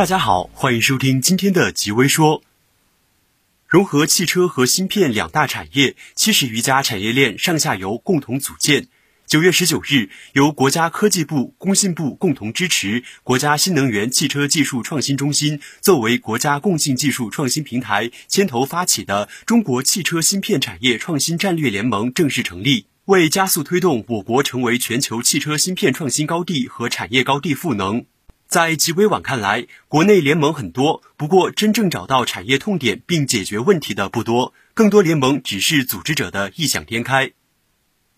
[0.00, 2.42] 大家好，欢迎收听今天的极微说。
[3.66, 8.88] 融合汽车和芯片两大产业，七十余家产业链上下游共同组建。
[9.26, 28.06] 九月十九日，由国家科技部、工信部共同支持，国家新能源汽车技术创新中心作为国家共性技术创新平台，牵头发起的中国汽车芯片产业创新战略联盟正式成立，为加速推动我国成为全球汽车芯片创新高地和产业高地赋能。
[28.50, 37.30] 在极微网看来，国内联盟很多，不过真正找到产业痛点并解决问题的不多，更多联盟只是组织者的异想天开。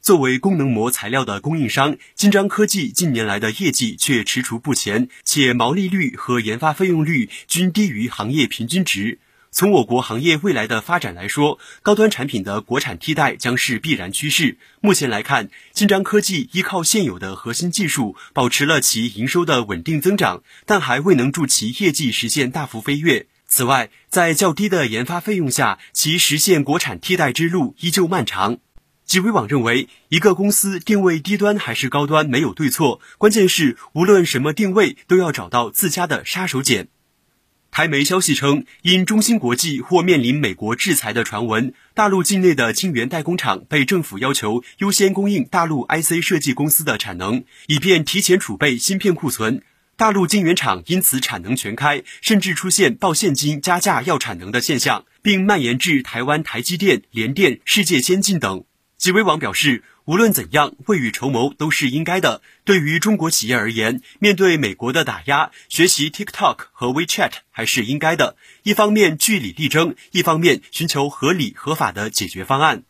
[0.00, 9.18] 作为功能膜材料的供应商，金章科技近年来的业绩却踟蹰不前，且毛利率和研发费用率均低于行业平均值。
[9.52, 14.58] 从我国行业未来的发展来说，高端产品的国产替代将是必然趋势。
[14.80, 23.26] 目前来看，金章科技依靠现有的核心技术，保持了其营收的稳定增长，但还未能助其业绩实现大幅飞跃。
[23.48, 28.58] 此外，在较低的研发费用下，其实现国产替代之路依旧漫长。
[29.04, 36.86] 极微网认为，一个公司定位低端还是高端没有对错，关键是无论什么定位，都要找到自家的杀手锏。
[37.70, 49.62] 台媒消息称，因中芯国际或面临美国制裁的传闻，大陆境内的晶圆代工厂被政府要求优先供应大陆 IC 设计公司的产能，以便提前储备芯片库存。
[49.96, 58.64] 大陆晶圆厂因此产能全开，甚至出现报现金加价要产能的现象，并蔓延至台湾台积电、联电、世界先进等。
[59.00, 62.42] 极微网表示，无论怎样，未雨绸缪都是应该的。
[62.64, 68.36] 对于中国企业而言，面对美国的打压，学习 TikTok 和 WeChat 还是应该的。
[68.62, 72.82] 一方面据理力争，一方面寻求合理合法的解决方案。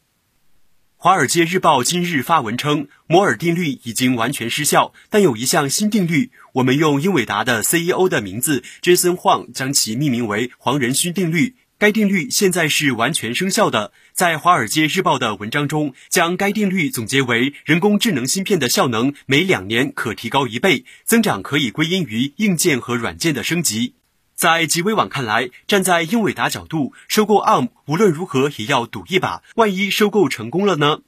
[0.96, 11.54] 华尔街日报今日发文称，摩尔定律已经完全失效，但有一项新定律，我们用英伟达的 CEO 的名字 Jason Huang 将其命名为“黄仁勋定律”。
[11.80, 13.92] 该定律现在是完全生效的。
[14.12, 23.94] 在《华尔街日报》的文章中，将该定律总结为：人工智能芯片的效能每两年可提高一倍，增长可以归因于硬件和软件的升级。
[24.34, 31.00] 在极微网看来，站在英伟达角度，收购 ARM 无论如何也要赌一把，万一收购成功了呢？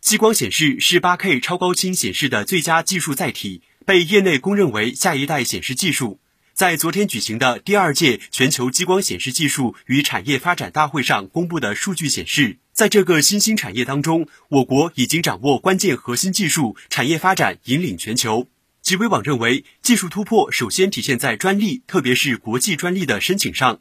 [0.00, 6.20] 激光显示是 8K 超高清显示的最佳技术载体，被业内公认为下一代显示技术。
[6.54, 18.46] 在昨天举行的第二届全球激光显示技术与产业发展大会上公布的数据显示，在这个新兴产业当中，我国已经掌握关键核心技术，产业发展引领全球。
[18.80, 23.80] 极微网认为，技术突破首先体现在专利，特别是国际专利的申请上。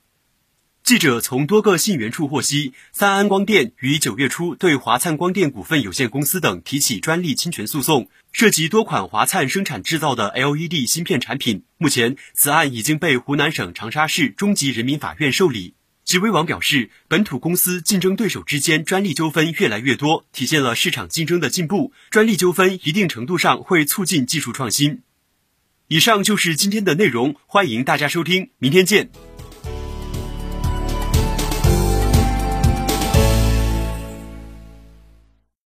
[0.83, 11.63] 记者从多个信源处获悉，三安光电于九月初对华灿光电股份有限公司等提起专利侵权诉讼，涉及多款华灿生产制造的 LED 芯片产品。
[11.77, 15.73] 目前，此案已经被湖南省长沙市中级人民法院受理。
[16.03, 21.93] 极微网表示，本土公司竞争对手之间专利纠纷越来越多，体现了市场竞争的进步。
[22.09, 25.01] 专利纠纷一定程度上会促进技术创新。
[25.87, 29.09] 以上就是今天的内容，欢迎大家收听，明天见。